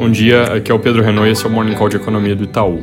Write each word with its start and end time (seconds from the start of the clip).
Bom 0.00 0.08
dia, 0.08 0.44
aqui 0.44 0.72
é 0.72 0.74
o 0.74 0.78
Pedro 0.78 1.02
Renault 1.02 1.28
e 1.28 1.32
esse 1.32 1.44
é 1.44 1.46
o 1.46 1.52
Morning 1.52 1.74
Call 1.74 1.90
de 1.90 1.96
Economia 1.96 2.34
do 2.34 2.44
Itaú. 2.44 2.80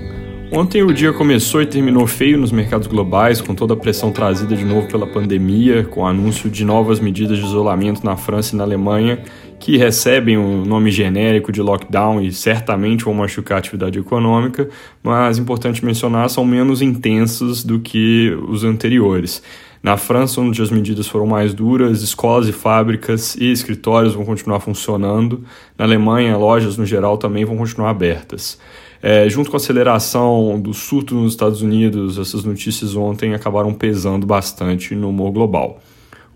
Ontem 0.51 0.83
o 0.83 0.93
dia 0.93 1.11
começou 1.11 1.63
e 1.63 1.65
terminou 1.65 2.05
feio 2.05 2.37
nos 2.37 2.51
mercados 2.51 2.85
globais, 2.85 3.41
com 3.41 3.55
toda 3.55 3.73
a 3.73 3.75
pressão 3.75 4.11
trazida 4.11 4.55
de 4.55 4.63
novo 4.63 4.87
pela 4.87 5.07
pandemia, 5.07 5.83
com 5.83 6.01
o 6.01 6.05
anúncio 6.05 6.47
de 6.47 6.63
novas 6.63 6.99
medidas 6.99 7.39
de 7.39 7.43
isolamento 7.43 8.05
na 8.05 8.15
França 8.15 8.53
e 8.53 8.57
na 8.59 8.63
Alemanha, 8.63 9.19
que 9.59 9.77
recebem 9.77 10.37
o 10.37 10.63
nome 10.63 10.91
genérico 10.91 11.51
de 11.51 11.59
lockdown 11.59 12.21
e 12.21 12.31
certamente 12.31 13.03
vão 13.03 13.15
machucar 13.15 13.55
a 13.55 13.59
atividade 13.61 13.97
econômica, 13.97 14.69
mas 15.01 15.39
importante 15.39 15.83
mencionar, 15.83 16.29
são 16.29 16.45
menos 16.45 16.83
intensos 16.83 17.63
do 17.63 17.79
que 17.79 18.31
os 18.47 18.63
anteriores. 18.63 19.41
Na 19.81 19.95
França, 19.95 20.41
onde 20.41 20.61
as 20.61 20.69
medidas 20.69 21.07
foram 21.07 21.27
mais 21.27 21.53
duras, 21.53 22.01
escolas 22.01 22.47
e 22.47 22.51
fábricas 22.51 23.35
e 23.35 23.51
escritórios 23.51 24.13
vão 24.13 24.25
continuar 24.25 24.59
funcionando. 24.59 25.43
Na 25.77 25.85
Alemanha, 25.85 26.35
lojas 26.37 26.77
no 26.77 26.85
geral 26.85 27.17
também 27.17 27.45
vão 27.45 27.57
continuar 27.57 27.89
abertas. 27.89 28.59
É, 29.01 29.29
junto 29.29 29.49
com 29.49 29.55
a 29.55 29.59
aceleração 29.59 30.59
do 30.59 30.73
surto 30.73 31.13
nos 31.13 31.33
Estados 31.33 31.61
Unidos, 31.61 32.17
essas 32.17 32.43
notícias 32.43 32.95
ontem 32.95 33.33
acabaram 33.33 33.73
pesando 33.73 34.25
bastante 34.25 34.95
no 34.95 35.09
humor 35.09 35.31
global. 35.31 35.79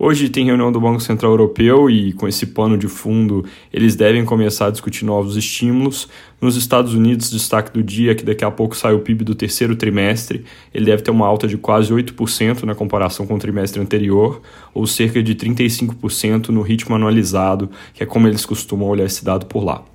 Hoje 0.04 0.30
tem 0.30 0.46
reunião 0.46 0.72
do 0.72 0.82
Banco 0.82 1.00
Central 1.00 1.34
Europeu 1.34 1.88
e, 1.88 2.12
com 2.14 2.28
esse 2.28 2.48
pano 2.48 2.76
de 2.76 2.88
fundo, 2.88 3.46
eles 3.72 3.96
devem 3.96 4.26
começar 4.26 4.66
a 4.66 4.72
discutir 4.72 5.06
novos 5.06 5.38
estímulos. 5.38 6.08
Nos 6.42 6.56
Estados 6.56 6.96
Unidos, 6.96 7.30
destaque 7.30 7.72
do 7.72 7.84
dia 7.84 8.14
é 8.14 8.16
que 8.16 8.26
daqui 8.26 8.44
a 8.44 8.50
pouco 8.50 8.76
sai 8.76 8.96
o 8.96 9.02
PIB 9.02 9.24
do 9.24 9.36
terceiro 9.36 9.76
trimestre. 9.76 10.44
Ele 10.74 10.86
deve 10.86 11.04
ter 11.04 11.12
uma 11.12 11.28
alta 11.28 11.48
de 11.48 11.56
quase 11.56 11.94
8% 11.94 12.64
na 12.64 12.74
comparação 12.74 13.28
com 13.28 13.36
o 13.36 13.38
trimestre 13.38 13.80
anterior, 13.80 14.42
ou 14.74 14.88
cerca 14.88 15.22
de 15.22 15.36
35% 15.36 16.50
no 16.50 16.64
ritmo 16.64 16.96
anualizado, 16.96 17.70
que 17.94 18.02
é 18.02 18.06
como 18.08 18.28
eles 18.28 18.44
costumam 18.44 18.88
olhar 18.88 19.06
esse 19.06 19.24
dado 19.24 19.46
por 19.46 19.64
lá. 19.64 19.86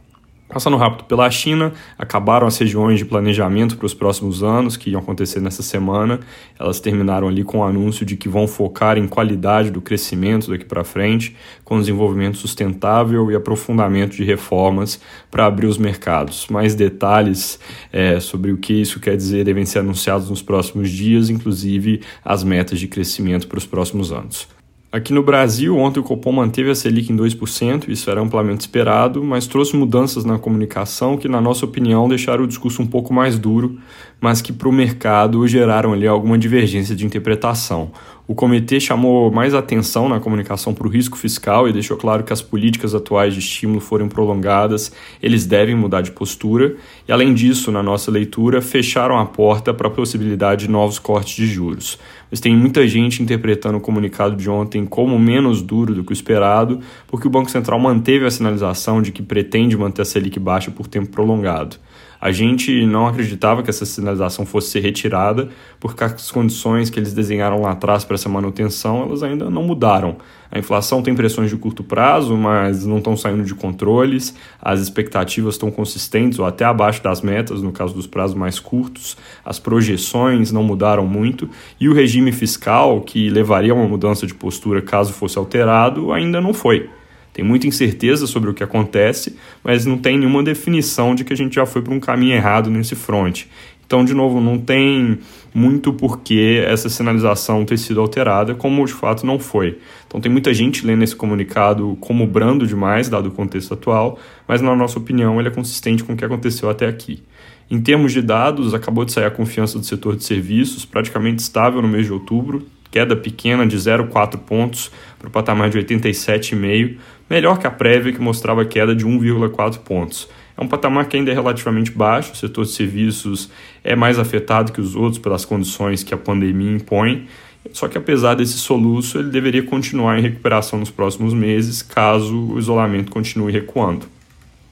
Passando 0.48 0.76
rápido 0.76 1.04
pela 1.04 1.28
China, 1.28 1.72
acabaram 1.98 2.46
as 2.46 2.56
regiões 2.56 2.98
de 2.98 3.04
planejamento 3.04 3.76
para 3.76 3.84
os 3.84 3.92
próximos 3.92 4.44
anos 4.44 4.76
que 4.76 4.90
iam 4.90 5.00
acontecer 5.00 5.40
nessa 5.40 5.60
semana. 5.60 6.20
Elas 6.58 6.78
terminaram 6.78 7.26
ali 7.26 7.42
com 7.42 7.58
o 7.58 7.64
anúncio 7.64 8.06
de 8.06 8.16
que 8.16 8.28
vão 8.28 8.46
focar 8.46 8.96
em 8.96 9.08
qualidade 9.08 9.72
do 9.72 9.80
crescimento 9.80 10.48
daqui 10.48 10.64
para 10.64 10.84
frente, 10.84 11.34
com 11.64 11.80
desenvolvimento 11.80 12.38
sustentável 12.38 13.28
e 13.30 13.34
aprofundamento 13.34 14.14
de 14.14 14.22
reformas 14.22 15.00
para 15.32 15.46
abrir 15.46 15.66
os 15.66 15.78
mercados. 15.78 16.46
Mais 16.48 16.76
detalhes 16.76 17.58
é, 17.92 18.20
sobre 18.20 18.52
o 18.52 18.56
que 18.56 18.72
isso 18.72 19.00
quer 19.00 19.16
dizer 19.16 19.44
devem 19.44 19.66
ser 19.66 19.80
anunciados 19.80 20.30
nos 20.30 20.42
próximos 20.42 20.88
dias, 20.90 21.28
inclusive 21.28 22.02
as 22.24 22.44
metas 22.44 22.78
de 22.78 22.86
crescimento 22.86 23.48
para 23.48 23.58
os 23.58 23.66
próximos 23.66 24.12
anos. 24.12 24.55
Aqui 24.96 25.12
no 25.12 25.22
Brasil, 25.22 25.76
ontem 25.76 26.00
o 26.00 26.02
Copom 26.02 26.32
manteve 26.32 26.70
a 26.70 26.74
Selic 26.74 27.12
em 27.12 27.16
2%, 27.18 27.86
isso 27.90 28.10
era 28.10 28.18
amplamente 28.18 28.62
esperado, 28.62 29.22
mas 29.22 29.46
trouxe 29.46 29.76
mudanças 29.76 30.24
na 30.24 30.38
comunicação 30.38 31.18
que, 31.18 31.28
na 31.28 31.38
nossa 31.38 31.66
opinião, 31.66 32.08
deixaram 32.08 32.44
o 32.44 32.46
discurso 32.46 32.80
um 32.80 32.86
pouco 32.86 33.12
mais 33.12 33.38
duro, 33.38 33.78
mas 34.18 34.40
que 34.40 34.54
para 34.54 34.66
o 34.66 34.72
mercado 34.72 35.46
geraram 35.46 35.92
ali 35.92 36.06
alguma 36.06 36.38
divergência 36.38 36.96
de 36.96 37.04
interpretação. 37.04 37.90
O 38.28 38.34
comitê 38.34 38.80
chamou 38.80 39.30
mais 39.30 39.54
atenção 39.54 40.08
na 40.08 40.18
comunicação 40.18 40.74
para 40.74 40.84
o 40.84 40.90
risco 40.90 41.16
fiscal 41.16 41.68
e 41.68 41.72
deixou 41.72 41.96
claro 41.96 42.24
que 42.24 42.32
as 42.32 42.42
políticas 42.42 42.92
atuais 42.92 43.32
de 43.32 43.38
estímulo 43.38 43.78
forem 43.78 44.08
prolongadas, 44.08 44.90
eles 45.22 45.46
devem 45.46 45.76
mudar 45.76 46.00
de 46.00 46.10
postura. 46.10 46.74
E 47.06 47.12
além 47.12 47.32
disso, 47.32 47.70
na 47.70 47.84
nossa 47.84 48.10
leitura, 48.10 48.60
fecharam 48.60 49.16
a 49.16 49.24
porta 49.24 49.72
para 49.72 49.86
a 49.86 49.90
possibilidade 49.92 50.66
de 50.66 50.70
novos 50.72 50.98
cortes 50.98 51.36
de 51.36 51.46
juros. 51.46 52.00
Mas 52.28 52.40
tem 52.40 52.56
muita 52.56 52.84
gente 52.88 53.22
interpretando 53.22 53.78
o 53.78 53.80
comunicado 53.80 54.34
de 54.34 54.50
ontem 54.50 54.84
como 54.84 55.16
menos 55.20 55.62
duro 55.62 55.94
do 55.94 56.02
que 56.02 56.10
o 56.10 56.12
esperado, 56.12 56.80
porque 57.06 57.28
o 57.28 57.30
Banco 57.30 57.48
Central 57.48 57.78
manteve 57.78 58.26
a 58.26 58.30
sinalização 58.30 59.00
de 59.00 59.12
que 59.12 59.22
pretende 59.22 59.76
manter 59.76 60.02
a 60.02 60.04
Selic 60.04 60.40
baixa 60.40 60.72
por 60.72 60.88
tempo 60.88 61.10
prolongado. 61.10 61.76
A 62.20 62.32
gente 62.32 62.86
não 62.86 63.06
acreditava 63.06 63.62
que 63.62 63.70
essa 63.70 63.84
sinalização 63.84 64.46
fosse 64.46 64.70
ser 64.70 64.80
retirada, 64.80 65.48
porque 65.78 66.02
as 66.02 66.30
condições 66.30 66.90
que 66.90 66.98
eles 66.98 67.12
desenharam 67.12 67.60
lá 67.60 67.72
atrás 67.72 68.04
para 68.04 68.14
essa 68.14 68.28
manutenção, 68.28 69.02
elas 69.02 69.22
ainda 69.22 69.50
não 69.50 69.62
mudaram. 69.62 70.16
A 70.50 70.58
inflação 70.58 71.02
tem 71.02 71.14
pressões 71.14 71.50
de 71.50 71.56
curto 71.56 71.82
prazo, 71.82 72.36
mas 72.36 72.86
não 72.86 72.98
estão 72.98 73.16
saindo 73.16 73.44
de 73.44 73.54
controles, 73.54 74.34
as 74.60 74.80
expectativas 74.80 75.54
estão 75.54 75.70
consistentes 75.70 76.38
ou 76.38 76.46
até 76.46 76.64
abaixo 76.64 77.02
das 77.02 77.20
metas, 77.20 77.62
no 77.62 77.72
caso 77.72 77.92
dos 77.94 78.06
prazos 78.06 78.36
mais 78.36 78.58
curtos, 78.58 79.16
as 79.44 79.58
projeções 79.58 80.52
não 80.52 80.62
mudaram 80.62 81.06
muito, 81.06 81.48
e 81.80 81.88
o 81.88 81.94
regime 81.94 82.32
fiscal, 82.32 83.00
que 83.00 83.28
levaria 83.28 83.72
a 83.72 83.74
uma 83.74 83.88
mudança 83.88 84.26
de 84.26 84.34
postura 84.34 84.80
caso 84.80 85.12
fosse 85.12 85.36
alterado, 85.36 86.12
ainda 86.12 86.40
não 86.40 86.54
foi. 86.54 86.88
Tem 87.36 87.44
muita 87.44 87.66
incerteza 87.66 88.26
sobre 88.26 88.48
o 88.48 88.54
que 88.54 88.64
acontece, 88.64 89.36
mas 89.62 89.84
não 89.84 89.98
tem 89.98 90.16
nenhuma 90.16 90.42
definição 90.42 91.14
de 91.14 91.22
que 91.22 91.34
a 91.34 91.36
gente 91.36 91.56
já 91.56 91.66
foi 91.66 91.82
para 91.82 91.92
um 91.92 92.00
caminho 92.00 92.32
errado 92.32 92.70
nesse 92.70 92.94
front. 92.94 93.44
Então, 93.86 94.02
de 94.06 94.14
novo, 94.14 94.40
não 94.40 94.56
tem 94.56 95.18
muito 95.54 95.92
porquê 95.92 96.64
essa 96.66 96.88
sinalização 96.88 97.62
ter 97.66 97.76
sido 97.76 98.00
alterada, 98.00 98.54
como 98.54 98.86
de 98.86 98.94
fato 98.94 99.26
não 99.26 99.38
foi. 99.38 99.76
Então, 100.06 100.18
tem 100.18 100.32
muita 100.32 100.54
gente 100.54 100.86
lendo 100.86 101.04
esse 101.04 101.14
comunicado 101.14 101.94
como 102.00 102.26
brando 102.26 102.66
demais, 102.66 103.10
dado 103.10 103.28
o 103.28 103.32
contexto 103.32 103.74
atual, 103.74 104.18
mas, 104.48 104.62
na 104.62 104.74
nossa 104.74 104.98
opinião, 104.98 105.38
ele 105.38 105.48
é 105.48 105.52
consistente 105.52 106.02
com 106.02 106.14
o 106.14 106.16
que 106.16 106.24
aconteceu 106.24 106.70
até 106.70 106.86
aqui. 106.86 107.22
Em 107.70 107.82
termos 107.82 108.14
de 108.14 108.22
dados, 108.22 108.72
acabou 108.72 109.04
de 109.04 109.12
sair 109.12 109.26
a 109.26 109.30
confiança 109.30 109.78
do 109.78 109.84
setor 109.84 110.16
de 110.16 110.24
serviços, 110.24 110.86
praticamente 110.86 111.42
estável 111.42 111.82
no 111.82 111.88
mês 111.88 112.06
de 112.06 112.14
outubro, 112.14 112.66
queda 112.96 113.14
pequena 113.14 113.66
de 113.66 113.76
0,4 113.76 114.38
pontos 114.38 114.90
para 115.18 115.28
o 115.28 115.30
patamar 115.30 115.68
de 115.68 115.78
87,5, 115.78 116.96
melhor 117.28 117.58
que 117.58 117.66
a 117.66 117.70
prévia 117.70 118.10
que 118.10 118.22
mostrava 118.22 118.64
queda 118.64 118.96
de 118.96 119.04
1,4 119.04 119.80
pontos. 119.80 120.26
É 120.56 120.64
um 120.64 120.66
patamar 120.66 121.04
que 121.04 121.14
ainda 121.14 121.30
é 121.30 121.34
relativamente 121.34 121.90
baixo, 121.90 122.32
o 122.32 122.36
setor 122.36 122.64
de 122.64 122.70
serviços 122.70 123.50
é 123.84 123.94
mais 123.94 124.18
afetado 124.18 124.72
que 124.72 124.80
os 124.80 124.96
outros 124.96 125.18
pelas 125.18 125.44
condições 125.44 126.02
que 126.02 126.14
a 126.14 126.16
pandemia 126.16 126.72
impõe, 126.72 127.28
só 127.70 127.86
que 127.86 127.98
apesar 127.98 128.32
desse 128.32 128.56
soluço, 128.56 129.18
ele 129.18 129.28
deveria 129.28 129.62
continuar 129.62 130.18
em 130.18 130.22
recuperação 130.22 130.78
nos 130.78 130.88
próximos 130.90 131.34
meses, 131.34 131.82
caso 131.82 132.34
o 132.34 132.58
isolamento 132.58 133.12
continue 133.12 133.52
recuando. 133.52 134.06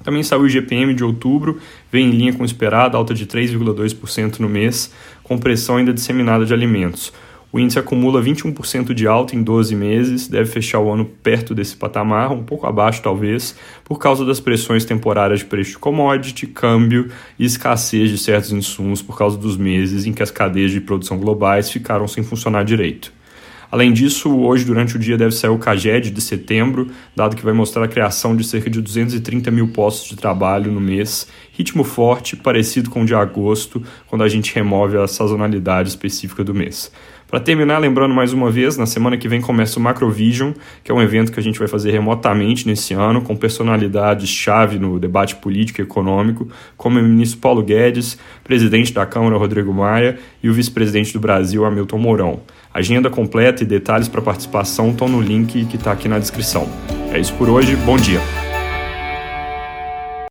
Também 0.03 0.23
saiu 0.23 0.43
o 0.43 0.47
IGPM 0.47 0.95
de 0.95 1.05
outubro, 1.05 1.59
vem 1.93 2.09
em 2.09 2.11
linha 2.11 2.33
com 2.33 2.43
o 2.43 2.47
esperado, 2.47 2.97
alta 2.97 3.13
de 3.13 3.27
3,2% 3.27 4.39
no 4.39 4.49
mês, 4.49 4.91
com 5.23 5.37
pressão 5.37 5.77
ainda 5.77 5.93
disseminada 5.93 6.47
de 6.47 6.55
alimentos. 6.55 7.13
O 7.55 7.61
índice 7.61 7.79
acumula 7.79 8.21
21% 8.21 8.93
de 8.93 9.07
alta 9.07 9.37
em 9.37 9.43
12 9.45 9.77
meses, 9.77 10.27
deve 10.27 10.51
fechar 10.51 10.81
o 10.81 10.91
ano 10.91 11.05
perto 11.05 11.55
desse 11.55 11.77
patamar, 11.77 12.33
um 12.33 12.43
pouco 12.43 12.67
abaixo 12.67 13.01
talvez, 13.01 13.55
por 13.85 13.97
causa 13.97 14.25
das 14.25 14.41
pressões 14.41 14.85
temporárias 14.85 15.39
de 15.39 15.45
preço 15.45 15.71
de 15.71 15.79
commodity, 15.79 16.49
câmbio 16.49 17.13
e 17.39 17.45
escassez 17.45 18.11
de 18.11 18.19
certos 18.19 18.51
insumos 18.51 19.01
por 19.01 19.17
causa 19.17 19.39
dos 19.39 19.57
meses 19.57 20.05
em 20.05 20.13
que 20.13 20.21
as 20.21 20.33
cadeias 20.33 20.73
de 20.73 20.81
produção 20.81 21.17
globais 21.17 21.71
ficaram 21.71 22.09
sem 22.09 22.25
funcionar 22.25 22.65
direito. 22.65 23.13
Além 23.75 23.93
disso, 23.93 24.33
hoje 24.39 24.65
durante 24.65 24.95
o 24.95 25.01
dia 25.01 25.19
deve 25.19 25.33
sair 25.33 25.51
o 25.51 25.59
CAGED 25.59 26.13
de 26.13 26.21
setembro, 26.21 26.93
dado 27.17 27.35
que 27.35 27.45
vai 27.45 27.53
mostrar 27.53 27.83
a 27.83 27.89
criação 27.89 28.37
de 28.37 28.45
cerca 28.45 28.71
de 28.71 28.81
230 28.81 29.51
mil 29.51 29.67
postos 29.67 30.11
de 30.11 30.15
trabalho 30.15 30.71
no 30.71 30.81
mês, 30.81 31.27
ritmo 31.51 31.83
forte, 31.83 32.37
parecido 32.37 32.89
com 32.89 33.03
o 33.03 33.05
de 33.05 33.17
agosto, 33.17 33.83
quando 34.07 34.23
a 34.23 34.29
gente 34.29 34.55
remove 34.55 34.97
a 34.97 35.09
sazonalidade 35.09 35.89
específica 35.89 36.45
do 36.45 36.55
mês. 36.55 36.93
Para 37.27 37.41
terminar, 37.41 37.79
lembrando 37.79 38.15
mais 38.15 38.33
uma 38.33 38.49
vez, 38.49 38.77
na 38.77 38.87
semana 38.87 39.17
que 39.17 39.27
vem 39.27 39.41
começa 39.41 39.77
o 39.77 39.83
Macrovision, 39.83 40.53
que 40.85 40.93
é 40.93 40.95
um 40.95 41.03
evento 41.03 41.33
que 41.33 41.41
a 41.41 41.43
gente 41.43 41.59
vai 41.59 41.67
fazer 41.67 41.91
remotamente 41.91 42.69
nesse 42.69 42.95
ano, 42.95 43.23
com 43.23 43.35
personalidades-chave 43.35 44.79
no 44.79 45.01
debate 45.01 45.35
político 45.35 45.81
e 45.81 45.83
econômico, 45.83 46.47
como 46.77 47.01
o 47.01 47.03
ministro 47.03 47.41
Paulo 47.41 47.61
Guedes, 47.61 48.17
presidente 48.45 48.93
da 48.93 49.05
Câmara 49.05 49.37
Rodrigo 49.37 49.75
Maia 49.75 50.17
e 50.41 50.49
o 50.49 50.55
vice-presidente 50.55 51.13
do 51.13 51.19
Brasil 51.19 51.65
Hamilton 51.65 51.99
Mourão. 51.99 52.41
Agenda 52.75 53.09
completa 53.09 53.63
e 53.63 53.67
detalhes 53.67 54.09
para 54.09 54.21
participação 54.21 54.91
estão 54.91 55.07
no 55.07 55.21
link 55.21 55.65
que 55.67 55.77
está 55.77 55.93
aqui 55.93 56.09
na 56.09 56.19
descrição. 56.19 56.69
É 57.13 57.21
isso 57.21 57.33
por 57.35 57.49
hoje, 57.49 57.77
bom 57.77 57.97
dia! 57.97 58.21